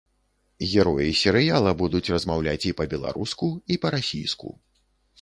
Героі 0.71 1.11
серыяла 1.23 1.75
будуць 1.83 2.03
размаўляць 2.15 2.59
і 2.73 2.75
па-беларуску, 2.83 3.55
і 3.75 3.81
па-расійску. 3.85 4.61